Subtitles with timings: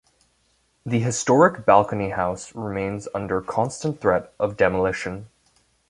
[0.83, 5.29] The historic Balcony House remains under constant threat of demolition.